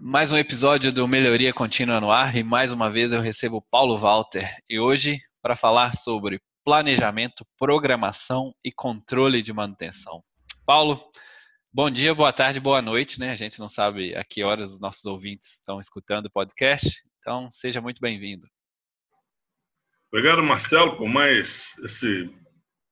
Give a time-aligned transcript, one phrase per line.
[0.00, 3.98] Mais um episódio do Melhoria Contínua no ar e mais uma vez eu recebo Paulo
[3.98, 10.22] Walter e hoje para falar sobre planejamento, programação e controle de manutenção.
[10.64, 11.04] Paulo,
[11.70, 13.30] bom dia, boa tarde, boa noite, né?
[13.30, 17.50] A gente não sabe a que horas os nossos ouvintes estão escutando o podcast, então
[17.50, 18.46] seja muito bem-vindo.
[20.10, 22.06] Obrigado, Marcelo, por mais essa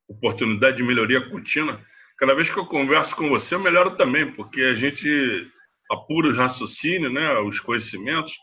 [0.06, 1.82] oportunidade de melhoria contínua.
[2.18, 5.50] Cada vez que eu converso com você, eu melhoro também, porque a gente
[5.92, 8.34] apura os raciocínios, né, os conhecimentos.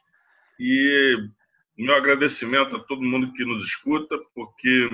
[0.59, 1.17] E
[1.77, 4.89] meu agradecimento a todo mundo que nos escuta, porque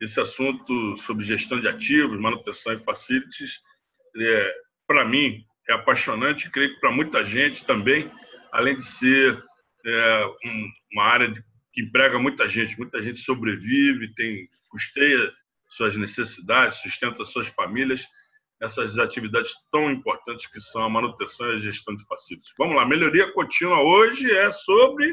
[0.00, 3.60] esse assunto sobre gestão de ativos, manutenção e facilities,
[4.16, 4.54] é,
[4.86, 8.10] para mim, é apaixonante e creio que para muita gente também,
[8.50, 9.42] além de ser
[9.86, 15.32] é, um, uma área de, que emprega muita gente, muita gente sobrevive, tem custeia
[15.68, 18.04] suas necessidades, sustenta suas famílias,
[18.60, 22.52] essas atividades tão importantes que são a manutenção e a gestão de facilities.
[22.58, 25.10] Vamos lá, melhoria contínua hoje é sobre.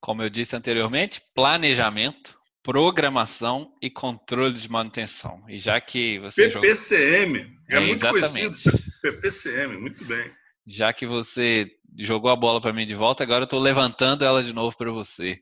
[0.00, 5.42] Como eu disse anteriormente, planejamento, programação e controle de manutenção.
[5.48, 6.48] E já que você.
[6.48, 7.56] PPCM, jogou...
[7.68, 8.62] é, é, muito exatamente.
[8.70, 8.78] conhecido.
[9.02, 10.30] PPCM, muito bem.
[10.66, 14.42] Já que você jogou a bola para mim de volta, agora eu estou levantando ela
[14.42, 15.40] de novo para você.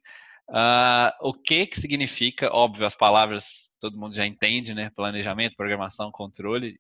[0.48, 4.90] Uh, o que que significa, óbvio, as palavras todo mundo já entende, né?
[4.94, 6.78] Planejamento, programação, controle,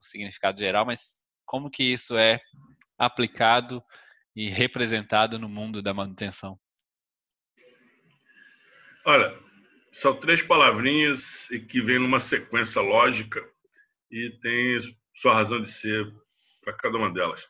[0.00, 2.40] significado geral, mas como que isso é
[2.98, 3.82] aplicado
[4.34, 6.58] e representado no mundo da manutenção?
[9.04, 9.36] Olha,
[9.92, 13.44] são três palavrinhas que vêm numa sequência lógica
[14.10, 14.80] e tem
[15.14, 16.06] sua razão de ser
[16.62, 17.48] para cada uma delas.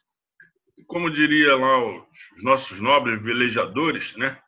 [0.86, 4.40] Como diria lá os nossos nobres velejadores, né?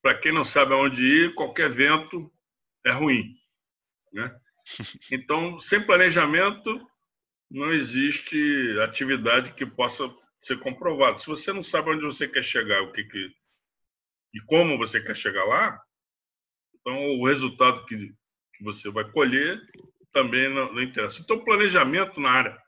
[0.00, 2.32] Para quem não sabe aonde ir, qualquer vento
[2.86, 3.34] é ruim,
[4.12, 4.34] né?
[5.10, 6.86] Então, sem planejamento,
[7.50, 10.04] não existe atividade que possa
[10.40, 11.16] ser comprovada.
[11.18, 13.30] Se você não sabe onde você quer chegar, o que, que
[14.34, 15.80] e como você quer chegar lá,
[16.74, 17.96] então o resultado que,
[18.54, 19.60] que você vai colher
[20.12, 21.20] também não, não interessa.
[21.20, 22.58] Então, o planejamento na área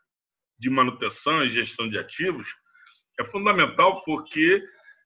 [0.59, 2.55] de manutenção e gestão de ativos
[3.19, 4.63] é fundamental porque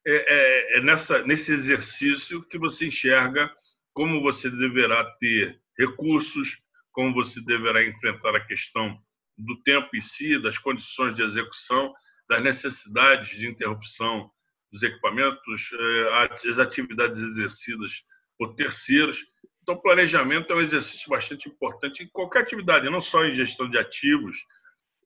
[0.07, 3.53] é, é, é nessa, nesse exercício que você enxerga
[3.93, 6.61] como você deverá ter recursos,
[6.91, 9.01] como você deverá enfrentar a questão
[9.37, 11.93] do tempo em si, das condições de execução,
[12.27, 14.29] das necessidades de interrupção
[14.71, 18.03] dos equipamentos, eh, as atividades exercidas
[18.37, 19.25] por terceiros.
[19.61, 23.77] Então, planejamento é um exercício bastante importante em qualquer atividade, não só em gestão de
[23.77, 24.37] ativos,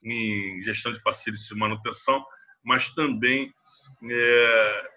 [0.03, 2.25] em gestão de facilities de manutenção,
[2.63, 3.53] mas também
[4.09, 4.89] é,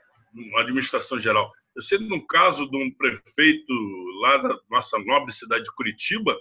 [0.59, 1.53] administração geral.
[1.75, 3.73] Eu sei de um caso de um prefeito
[4.21, 6.37] lá da nossa nobre cidade de Curitiba,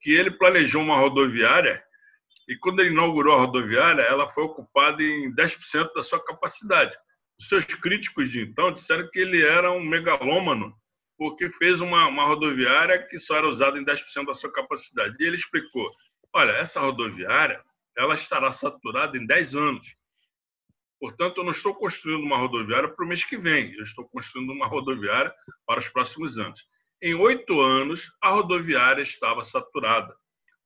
[0.00, 1.82] que ele planejou uma rodoviária
[2.48, 6.96] e quando ele inaugurou a rodoviária, ela foi ocupada em 10% da sua capacidade.
[7.38, 10.74] Os seus críticos de então disseram que ele era um megalômano,
[11.16, 15.16] porque fez uma, uma rodoviária que só era usada em 10% da sua capacidade.
[15.18, 15.90] E ele explicou:
[16.32, 17.62] olha, essa rodoviária
[17.96, 19.96] ela estará saturada em 10 anos.
[21.00, 24.50] Portanto, eu não estou construindo uma rodoviária para o mês que vem, eu estou construindo
[24.52, 25.32] uma rodoviária
[25.66, 26.66] para os próximos anos.
[27.02, 30.14] Em oito anos, a rodoviária estava saturada.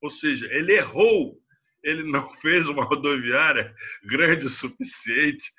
[0.01, 1.37] Ou seja, ele errou
[1.83, 3.75] ele não fez uma rodoviária
[4.05, 5.51] grande o suficiente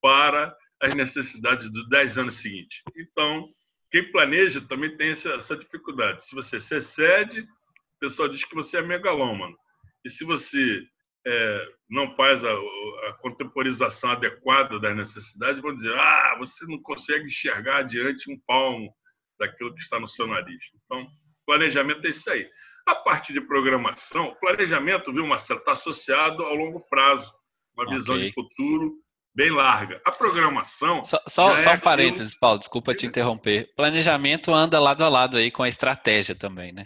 [0.00, 2.82] para as necessidades dos 10 anos seguintes.
[2.96, 3.48] Então,
[3.90, 6.26] quem planeja também tem essa, dificuldade.
[6.26, 9.56] Se você se excede, o pessoal diz que você é megalômano.
[10.04, 10.86] E se você
[11.26, 17.24] é, não faz a, a, contemporização adequada das necessidades, vão dizer: ah, você não consegue
[17.26, 18.94] enxergar adiante um palmo
[19.38, 20.70] daquilo que está no seu nariz.
[20.84, 21.06] Então,
[21.46, 22.50] planejamento é isso aí.
[22.86, 27.32] A parte de programação, planejamento, viu, Marcelo, está associado ao longo prazo,
[27.74, 27.96] uma okay.
[27.96, 30.00] visão de futuro bem larga.
[30.04, 31.02] A programação.
[31.02, 33.72] Só, só, só é um parênteses, Paulo, desculpa te interromper.
[33.74, 36.84] Planejamento anda lado a lado aí com a estratégia também, né?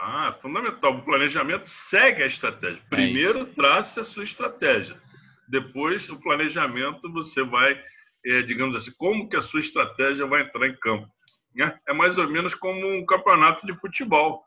[0.00, 0.94] Ah, fundamental.
[0.94, 2.78] O planejamento segue a estratégia.
[2.78, 5.00] É Primeiro, é trace a sua estratégia.
[5.48, 7.80] Depois, o planejamento, você vai,
[8.24, 11.08] é, digamos assim, como que a sua estratégia vai entrar em campo.
[11.54, 11.76] Né?
[11.88, 14.44] É mais ou menos como um campeonato de futebol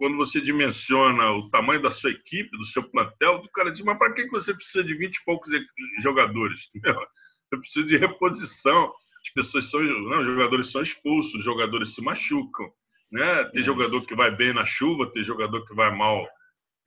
[0.00, 3.98] quando você dimensiona o tamanho da sua equipe, do seu plantel, o cara diz, mas
[3.98, 5.52] para que você precisa de 20 e poucos
[6.00, 6.70] jogadores?
[7.52, 8.94] Você precisa de reposição.
[9.20, 12.72] As pessoas são, não, os jogadores são expulsos, os jogadores se machucam.
[13.10, 13.44] Né?
[13.46, 16.24] Tem jogador que vai bem na chuva, tem jogador que vai mal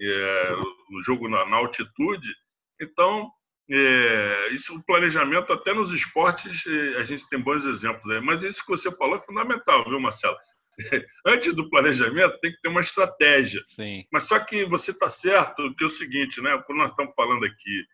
[0.02, 0.56] é,
[0.90, 2.34] no jogo na, na altitude.
[2.82, 3.30] Então,
[3.70, 8.06] é, isso, o planejamento, até nos esportes, é, a gente tem bons exemplos.
[8.06, 8.22] Né?
[8.22, 10.38] Mas isso que você falou é fundamental, viu, Marcelo?
[11.26, 13.62] antes do planejamento tem que ter uma estratégia.
[13.64, 14.06] Sim.
[14.12, 16.62] Mas só que você está certo que é o seguinte, né?
[16.66, 17.86] Quando nós estamos falando aqui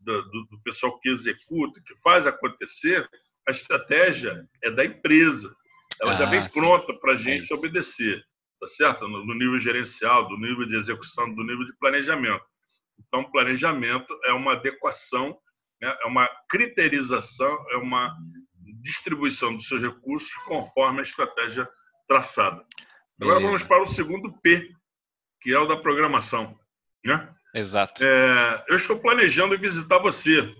[0.00, 3.08] do, do pessoal que executa, que faz acontecer,
[3.48, 5.54] a estratégia é da empresa.
[6.00, 8.22] Ela ah, já vem pronta para a é gente é obedecer,
[8.60, 9.08] tá certo?
[9.08, 12.44] No, no, nível gerencial, do nível de execução, do nível de planejamento.
[12.98, 15.38] Então, planejamento é uma adequação,
[15.80, 15.96] né?
[16.02, 18.14] é uma criterização, é uma
[18.82, 21.68] distribuição dos seus recursos conforme a estratégia
[22.06, 22.64] traçada.
[23.20, 24.70] Agora vamos para o segundo P,
[25.40, 26.58] que é o da programação.
[27.04, 27.34] Né?
[27.54, 28.02] Exato.
[28.04, 30.54] É, eu estou planejando visitar você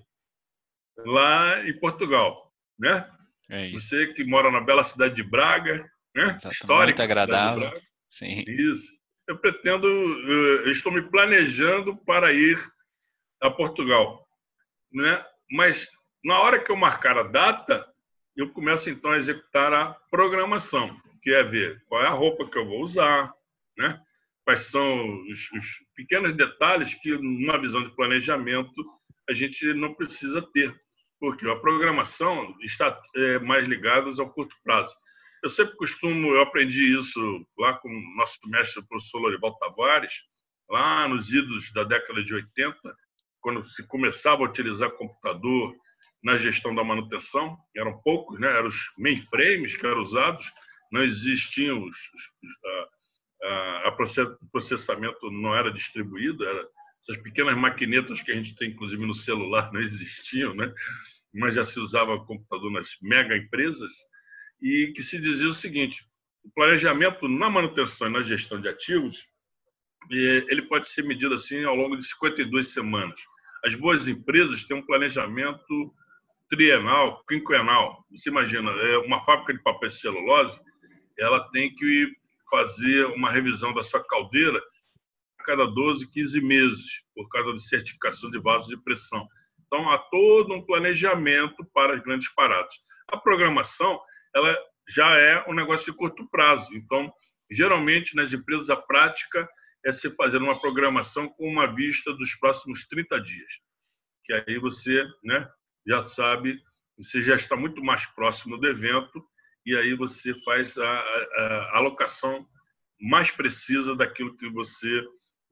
[0.99, 3.11] lá em Portugal, né?
[3.51, 6.39] É você que mora na bela cidade de Braga, né?
[6.51, 7.03] Histórica.
[7.03, 7.83] Muito agradável.
[8.09, 8.45] Sim.
[8.47, 8.93] Isso.
[9.27, 12.59] Eu pretendo, eu estou me planejando para ir
[13.41, 14.27] a Portugal,
[14.93, 15.25] né?
[15.51, 15.89] Mas
[16.25, 17.87] na hora que eu marcar a data,
[18.37, 22.59] eu começo então a executar a programação, que é ver qual é a roupa que
[22.59, 23.33] eu vou usar,
[23.79, 23.99] né?
[24.45, 25.67] quais são os, os
[25.97, 28.85] pequenos detalhes que, numa visão de planejamento,
[29.29, 30.79] a gente não precisa ter,
[31.19, 34.95] porque a programação está é, mais ligada ao curto prazo.
[35.43, 40.13] Eu sempre costumo, eu aprendi isso lá com o nosso mestre, o professor Lorival Tavares,
[40.69, 42.79] lá nos idos da década de 80,
[43.41, 45.75] quando se começava a utilizar computador
[46.23, 48.49] na gestão da manutenção, eram poucos, né?
[48.49, 50.53] eram os mainframes que eram usados,
[50.93, 52.31] não existiam os, os,
[53.45, 53.97] a,
[54.51, 56.69] processamento não era distribuído, era,
[57.01, 60.73] essas pequenas maquinetas que a gente tem, inclusive, no celular, não existiam, né?
[61.35, 63.93] mas já se usava computador nas mega empresas,
[64.63, 66.07] e que se dizia o seguinte,
[66.45, 69.29] o planejamento na manutenção e na gestão de ativos,
[70.11, 73.21] ele pode ser medido assim ao longo de 52 semanas.
[73.65, 75.95] As boas empresas têm um planejamento
[76.49, 78.05] trienal, quinquenal.
[78.11, 80.61] Você imagina, é uma fábrica de papel e celulose,
[81.19, 82.13] ela tem que
[82.51, 84.63] fazer uma revisão da sua caldeira
[85.39, 89.27] a cada 12, 15 meses, por causa de certificação de vasos de pressão.
[89.67, 92.75] Então, há todo um planejamento para as grandes paradas.
[93.09, 94.01] A programação
[94.35, 94.57] ela
[94.89, 96.75] já é um negócio de curto prazo.
[96.75, 97.13] Então,
[97.51, 99.49] geralmente, nas empresas, a prática
[99.85, 103.53] é se fazer uma programação com uma vista dos próximos 30 dias.
[104.25, 105.49] Que aí você né,
[105.87, 106.61] já sabe,
[106.97, 109.25] você já está muito mais próximo do evento
[109.65, 112.47] e aí você faz a, a, a alocação
[113.01, 115.03] mais precisa daquilo que você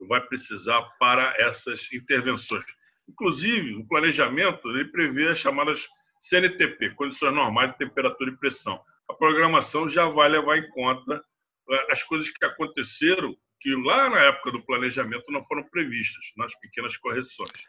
[0.07, 2.65] vai precisar para essas intervenções.
[3.09, 5.87] Inclusive, o planejamento ele prevê as chamadas
[6.21, 8.81] CNTP, condições normais de temperatura e pressão.
[9.09, 11.21] A programação já vai levar em conta
[11.69, 16.53] eh, as coisas que aconteceram que lá na época do planejamento não foram previstas, nas
[16.59, 17.65] pequenas correções.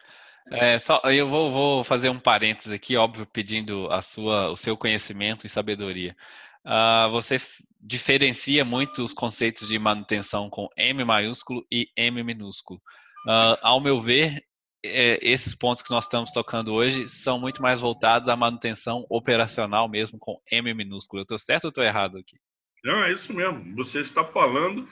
[0.51, 4.77] É, só, eu vou, vou, fazer um parênteses aqui, óbvio, pedindo a sua, o seu
[4.77, 6.15] conhecimento e sabedoria.
[6.63, 7.37] Uh, você
[7.81, 12.79] diferencia muito os conceitos de manutenção com M maiúsculo e M minúsculo.
[13.27, 14.39] Uh, ao meu ver,
[14.83, 19.89] é, esses pontos que nós estamos tocando hoje são muito mais voltados à manutenção operacional
[19.89, 21.21] mesmo, com M minúsculo.
[21.21, 22.37] Eu estou certo ou estou errado aqui?
[22.83, 23.75] Não, é isso mesmo.
[23.75, 24.87] Você está falando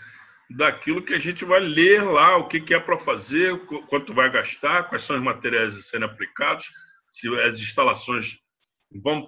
[0.55, 3.57] daquilo que a gente vai ler lá, o que, que é para fazer,
[3.87, 6.71] quanto vai gastar, quais são os materiais a serem aplicados,
[7.09, 8.37] se as instalações
[9.03, 9.27] vão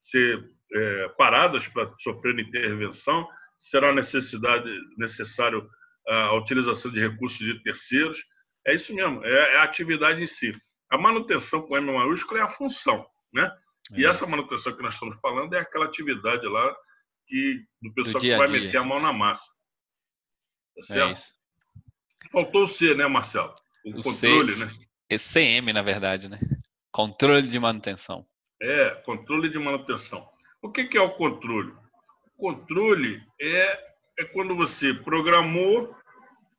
[0.00, 0.44] ser
[0.74, 3.26] é, paradas para sofrer intervenção,
[3.56, 5.68] será necessidade necessário
[6.08, 8.22] a utilização de recursos de terceiros.
[8.64, 10.52] É isso mesmo, é, é a atividade em si.
[10.90, 13.50] A manutenção com M maiúsculo é a função, né?
[13.94, 16.74] E é essa manutenção que nós estamos falando é aquela atividade lá
[17.26, 19.52] que do pessoal do que vai meter a mão na massa.
[20.76, 21.08] Tá é certo?
[21.08, 21.36] É isso.
[22.30, 23.54] Faltou o C, né, Marcelo?
[23.84, 24.72] O, o controle, C, né?
[25.08, 26.38] É CM, na verdade, né?
[26.90, 28.26] Controle de manutenção.
[28.60, 30.28] É, controle de manutenção.
[30.62, 31.72] O que, que é o controle?
[32.36, 33.78] O controle é,
[34.18, 35.94] é quando você programou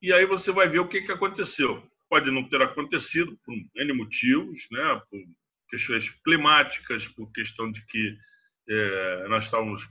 [0.01, 1.83] e aí você vai ver o que, que aconteceu.
[2.09, 5.01] Pode não ter acontecido por N motivos, né?
[5.09, 5.19] por
[5.69, 8.17] questões climáticas, por questão de que
[8.69, 9.87] é, nós estávamos,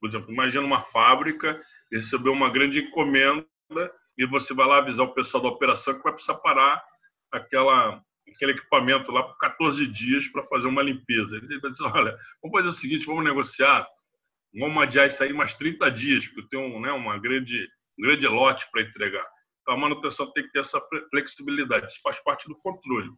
[0.00, 1.60] por exemplo, imagina uma fábrica
[1.92, 3.46] recebeu uma grande encomenda
[4.16, 6.82] e você vai lá avisar o pessoal da operação que vai precisar parar
[7.32, 8.02] aquela,
[8.34, 11.36] aquele equipamento lá por 14 dias para fazer uma limpeza.
[11.36, 13.86] Ele vai dizer, olha, vamos fazer o seguinte, vamos negociar,
[14.58, 18.26] vamos adiar isso aí mais 30 dias, porque eu tenho né, uma grande, um grande
[18.26, 19.26] lote para entregar.
[19.62, 23.10] Então, a manutenção tem que ter essa flexibilidade, isso faz parte do controle,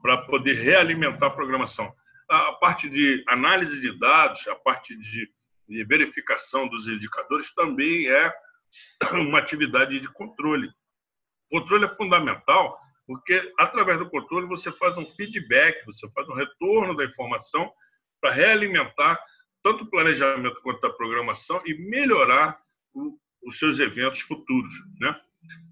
[0.00, 1.92] para poder realimentar a programação.
[2.30, 5.28] A parte de análise de dados, a parte de
[5.68, 8.32] de verificação dos indicadores também é
[9.12, 10.68] uma atividade de controle.
[11.50, 16.34] O controle é fundamental porque, através do controle, você faz um feedback, você faz um
[16.34, 17.72] retorno da informação
[18.20, 19.18] para realimentar
[19.62, 22.60] tanto o planejamento quanto a programação e melhorar
[22.92, 24.72] o, os seus eventos futuros.
[25.00, 25.18] Né?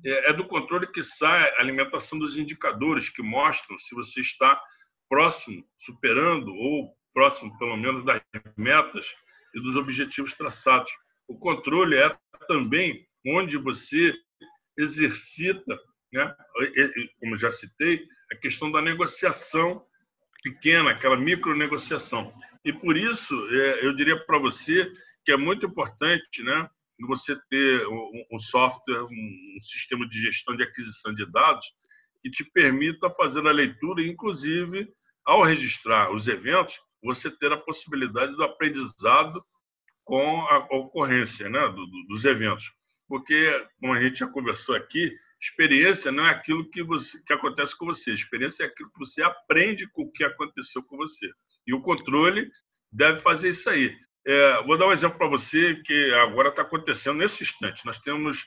[0.04, 4.60] é, é do controle que sai a alimentação dos indicadores que mostram se você está
[5.08, 8.20] próximo, superando ou próximo, pelo menos, das
[8.56, 9.14] metas
[9.56, 10.92] e dos objetivos traçados.
[11.26, 14.14] O controle é também onde você
[14.78, 15.80] exercita,
[16.12, 16.36] né,
[17.18, 19.84] como já citei, a questão da negociação
[20.42, 22.32] pequena, aquela micro negociação.
[22.64, 24.92] E por isso, é, eu diria para você
[25.24, 26.68] que é muito importante né,
[27.00, 27.86] você ter
[28.30, 31.66] um software, um sistema de gestão de aquisição de dados
[32.22, 34.88] que te permita fazer a leitura, inclusive,
[35.24, 39.42] ao registrar os eventos, você ter a possibilidade do aprendizado
[40.04, 41.60] com a ocorrência né,
[42.08, 42.72] dos eventos.
[43.08, 47.76] Porque, como a gente já conversou aqui, experiência não é aquilo que, você, que acontece
[47.76, 51.30] com você, experiência é aquilo que você aprende com o que aconteceu com você.
[51.66, 52.50] E o controle
[52.92, 53.96] deve fazer isso aí.
[54.26, 57.86] É, vou dar um exemplo para você que agora está acontecendo nesse instante.
[57.86, 58.44] Nós temos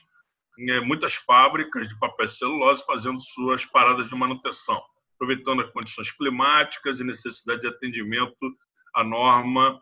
[0.68, 4.82] é, muitas fábricas de papel celulose fazendo suas paradas de manutenção,
[5.20, 8.56] aproveitando as condições climáticas e necessidade de atendimento
[8.94, 9.78] à norma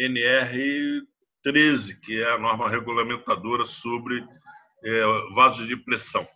[0.00, 4.24] NR13, que é a norma regulamentadora sobre
[4.84, 5.02] é,
[5.34, 6.26] vasos de pressão.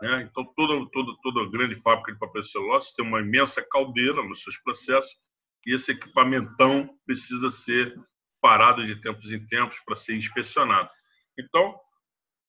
[0.00, 0.22] Né?
[0.30, 4.56] Então, toda, toda, toda grande fábrica de papel celulose tem uma imensa caldeira nos seus
[4.58, 5.18] processos
[5.66, 7.94] e esse equipamentão precisa ser
[8.40, 10.88] parado de tempos em tempos para ser inspecionado.
[11.36, 11.74] Então,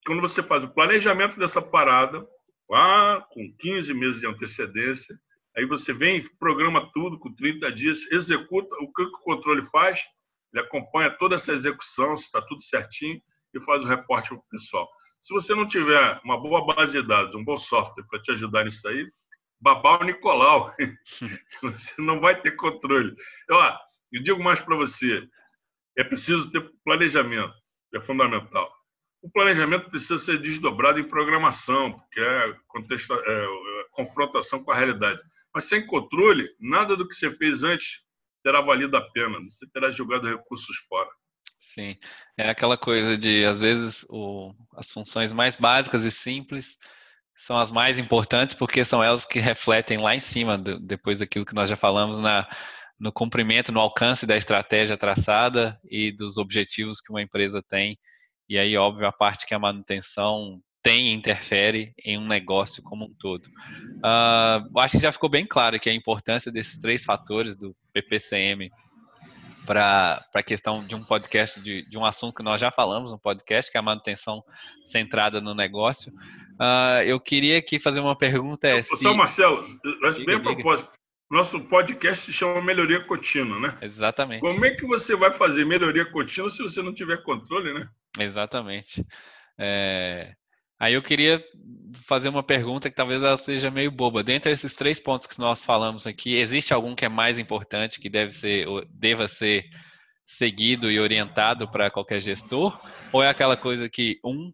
[0.06, 2.26] quando você faz o planejamento dessa parada,
[2.70, 5.14] lá com 15 meses de antecedência,
[5.56, 10.00] aí você vem, programa tudo com 30 dias, executa, o que o controle faz?
[10.52, 13.20] Ele acompanha toda essa execução, se está tudo certinho,
[13.54, 14.88] e faz o reporte para o pessoal.
[15.20, 18.64] Se você não tiver uma boa base de dados, um bom software para te ajudar
[18.64, 19.10] nisso aí,
[19.60, 20.74] babau o Nicolau.
[21.62, 23.14] você não vai ter controle.
[23.48, 23.78] Eu, ó,
[24.10, 25.26] eu digo mais para você,
[25.96, 27.54] é preciso ter planejamento,
[27.94, 28.70] é fundamental.
[29.22, 34.76] O planejamento precisa ser desdobrado em programação, porque é, contexto, é, é confrontação com a
[34.76, 35.20] realidade.
[35.54, 38.00] Mas sem controle, nada do que você fez antes
[38.42, 39.38] terá valido a pena.
[39.48, 41.08] Você terá jogado recursos fora.
[41.58, 41.94] Sim,
[42.36, 46.76] é aquela coisa de, às vezes, o, as funções mais básicas e simples
[47.36, 51.44] são as mais importantes, porque são elas que refletem lá em cima, do, depois daquilo
[51.44, 52.48] que nós já falamos na,
[52.98, 57.98] no cumprimento, no alcance da estratégia traçada e dos objetivos que uma empresa tem.
[58.48, 63.04] E aí, óbvio, a parte que a manutenção tem e interfere em um negócio como
[63.04, 63.46] um todo.
[63.46, 68.70] Uh, acho que já ficou bem claro que a importância desses três fatores do PPCM
[69.64, 73.18] para a questão de um podcast, de, de, um assunto que nós já falamos no
[73.18, 74.42] podcast, que é a manutenção
[74.84, 76.12] centrada no negócio.
[76.54, 78.66] Uh, eu queria aqui fazer uma pergunta.
[78.66, 79.04] É se...
[79.14, 79.64] Marcelo,
[80.26, 80.90] bem a propósito,
[81.30, 83.78] nosso podcast se chama Melhoria Contínua, né?
[83.80, 84.40] Exatamente.
[84.40, 87.88] Como é que você vai fazer melhoria contínua se você não tiver controle, né?
[88.18, 89.06] Exatamente.
[89.58, 90.34] É...
[90.82, 91.40] Aí eu queria
[92.04, 94.24] fazer uma pergunta que talvez ela seja meio boba.
[94.24, 98.10] Dentre esses três pontos que nós falamos aqui, existe algum que é mais importante, que
[98.10, 99.70] deve ser, deva ser
[100.26, 102.76] seguido e orientado para qualquer gestor?
[103.12, 104.52] Ou é aquela coisa que um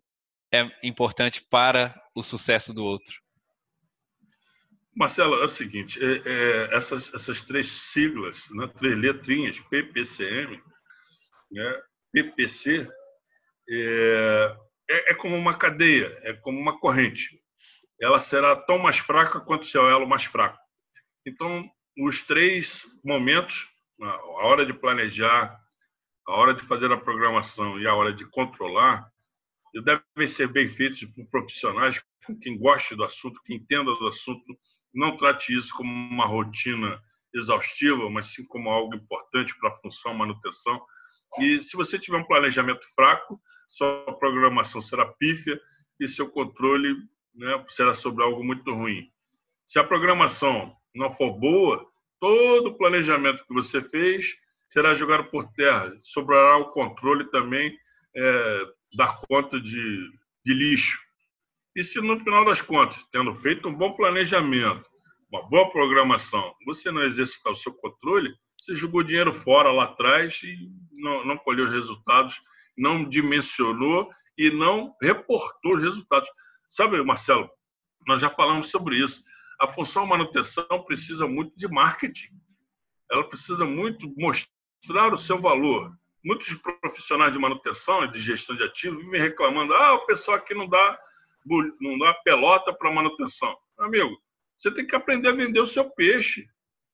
[0.53, 3.15] é importante para o sucesso do outro?
[4.95, 10.63] Marcelo, é o seguinte, é, é, essas, essas três siglas, né, três letrinhas, PPCM,
[11.51, 11.81] né,
[12.13, 12.87] PPC,
[13.71, 14.57] é,
[15.19, 17.39] como uma cadeia, é como uma corrente.
[18.01, 20.59] Ela será tão mais fraca quanto seu elo mais fraco.
[21.27, 23.69] Então, os três momentos,
[24.01, 25.59] a hora de planejar,
[26.27, 29.11] a hora de fazer a programação e a hora de controlar,
[29.85, 34.45] devem ser bem feitos por profissionais com quem goste do assunto, que entenda do assunto,
[34.95, 37.03] não trate isso como uma rotina
[37.35, 40.81] exaustiva, mas sim como algo importante para a função manutenção.
[41.39, 45.61] E se você tiver um planejamento fraco, sua programação será pífia
[46.01, 46.97] e seu controle
[47.35, 49.11] né, será sobre algo muito ruim.
[49.67, 51.87] Se a programação não for boa,
[52.19, 54.35] todo o planejamento que você fez
[54.69, 55.95] será jogado por terra.
[56.01, 57.77] Sobrará o controle também
[58.17, 60.11] é, dar conta de,
[60.45, 60.99] de lixo.
[61.77, 64.89] E se no final das contas, tendo feito um bom planejamento,
[65.31, 68.35] uma boa programação, você não exercitar o seu controle,
[68.69, 72.39] você jogou dinheiro fora lá atrás e não, não colheu os resultados,
[72.77, 76.29] não dimensionou e não reportou os resultados.
[76.69, 77.49] Sabe, Marcelo,
[78.07, 79.25] nós já falamos sobre isso.
[79.59, 82.29] A função manutenção precisa muito de marketing.
[83.11, 85.91] Ela precisa muito mostrar o seu valor.
[86.23, 90.53] Muitos profissionais de manutenção e de gestão de ativos vivem reclamando: ah, o pessoal aqui
[90.55, 90.99] não dá
[91.81, 93.57] não dá pelota para manutenção.
[93.79, 94.21] Amigo,
[94.59, 96.47] você tem que aprender a vender o seu peixe.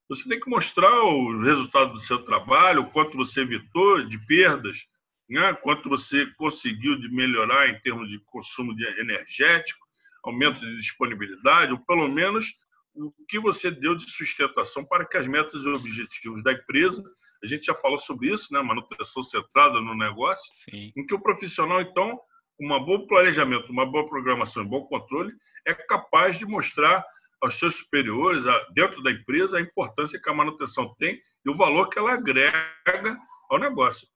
[0.09, 4.87] Você tem que mostrar o resultado do seu trabalho, o quanto você evitou de perdas,
[5.29, 5.55] né?
[5.55, 9.85] quanto você conseguiu de melhorar em termos de consumo de energético.
[10.23, 12.55] aumento de disponibilidade, ou pelo menos
[12.95, 17.03] o que você deu de sustentação para que as metas e objetivos da empresa,
[17.43, 18.63] a gente já falou sobre isso, né?
[18.63, 20.93] manutenção centrada no negócio, Sim.
[20.97, 22.19] em que o profissional, então,
[22.57, 25.33] com um bom planejamento, uma boa programação e um bom controle,
[25.67, 27.05] é capaz de mostrar
[27.45, 31.89] aos seus superiores, dentro da empresa, a importância que a manutenção tem e o valor
[31.89, 33.19] que ela agrega
[33.51, 34.09] ao negócio.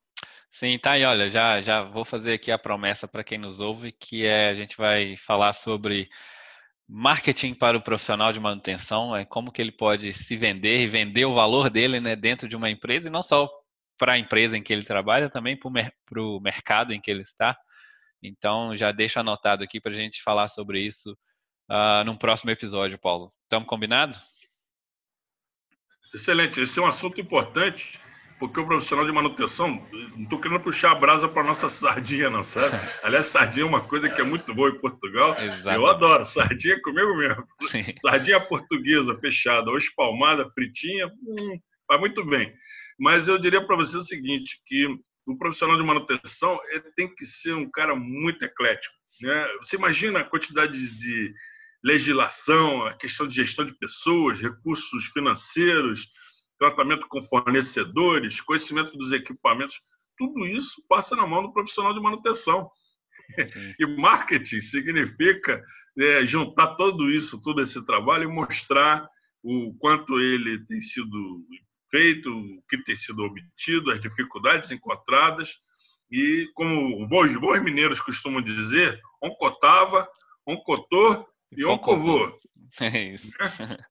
[0.50, 3.92] Sim, tá aí, olha, já, já vou fazer aqui a promessa para quem nos ouve,
[3.92, 6.08] que é a gente vai falar sobre
[6.88, 11.26] marketing para o profissional de manutenção, é como que ele pode se vender e vender
[11.26, 13.46] o valor dele né, dentro de uma empresa, e não só
[13.98, 17.54] para a empresa em que ele trabalha, também para o mercado em que ele está.
[18.22, 21.14] Então, já deixo anotado aqui para a gente falar sobre isso
[21.68, 23.32] uh, num próximo episódio, Paulo.
[23.44, 24.18] Estamos combinados?
[26.14, 26.60] Excelente.
[26.60, 28.00] Esse é um assunto importante
[28.38, 29.84] porque o profissional de manutenção,
[30.16, 32.76] não estou querendo puxar a brasa para nossa sardinha, não, sabe?
[33.02, 35.32] Aliás, sardinha é uma coisa que é muito boa em Portugal.
[35.32, 35.66] Exatamente.
[35.66, 37.44] Eu adoro, sardinha é comigo mesmo.
[37.62, 37.82] Sim.
[38.00, 41.58] Sardinha portuguesa, fechada, ou espalmada, fritinha, hum,
[41.88, 42.54] vai muito bem.
[42.98, 44.86] Mas eu diria para você o seguinte, que
[45.26, 48.94] o profissional de manutenção ele tem que ser um cara muito eclético.
[49.20, 49.48] Né?
[49.62, 51.34] Você imagina a quantidade de
[51.82, 56.08] legislação, a questão de gestão de pessoas, recursos financeiros,
[56.58, 59.80] tratamento com fornecedores, conhecimento dos equipamentos,
[60.16, 62.68] tudo isso passa na mão do profissional de manutenção.
[63.52, 63.74] Sim.
[63.78, 65.62] E marketing significa
[65.98, 69.08] é, juntar tudo isso, todo esse trabalho e mostrar
[69.42, 71.44] o quanto ele tem sido
[71.90, 75.56] feito, o que tem sido obtido, as dificuldades encontradas.
[76.10, 80.08] E, como bons, bons mineiros costumam dizer, um cotava,
[81.52, 82.38] e covô.
[82.80, 83.32] É isso.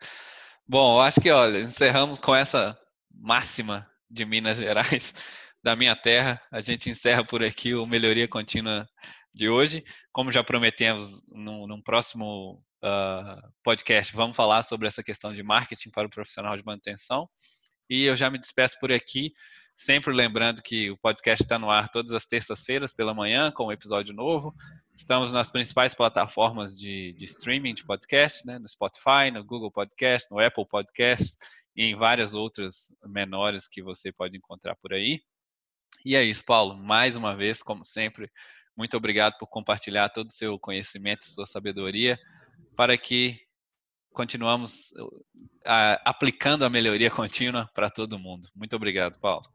[0.68, 2.78] Bom, acho que, olha, encerramos com essa
[3.12, 5.14] máxima de Minas Gerais,
[5.64, 6.42] da minha terra.
[6.52, 8.88] A gente encerra por aqui o Melhoria Contínua
[9.34, 9.84] de hoje.
[10.12, 15.90] Como já prometemos, num, num próximo uh, podcast, vamos falar sobre essa questão de marketing
[15.90, 17.28] para o profissional de manutenção.
[17.90, 19.32] E eu já me despeço por aqui,
[19.76, 23.72] sempre lembrando que o podcast está no ar todas as terças-feiras pela manhã, com um
[23.72, 24.54] episódio novo.
[24.98, 28.58] Estamos nas principais plataformas de, de streaming de podcast, né?
[28.58, 31.38] no Spotify, no Google Podcast, no Apple Podcast
[31.76, 35.22] e em várias outras menores que você pode encontrar por aí.
[36.04, 36.76] E é isso, Paulo.
[36.76, 38.28] Mais uma vez, como sempre,
[38.76, 42.18] muito obrigado por compartilhar todo o seu conhecimento, sua sabedoria,
[42.76, 43.40] para que
[44.12, 48.50] continuamos uh, aplicando a melhoria contínua para todo mundo.
[48.56, 49.46] Muito obrigado, Paulo.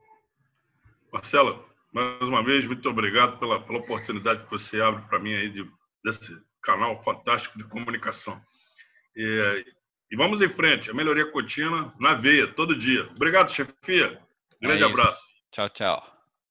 [1.13, 5.51] Marcelo, mais uma vez, muito obrigado pela, pela oportunidade que você abre para mim aí
[5.51, 5.69] de,
[6.05, 8.41] desse canal fantástico de comunicação.
[9.15, 9.65] E,
[10.11, 13.09] e, vamos em frente, a melhoria contínua na veia, todo dia.
[13.15, 14.21] Obrigado, chefia.
[14.61, 15.29] Grande é abraço.
[15.51, 16.12] Tchau, tchau.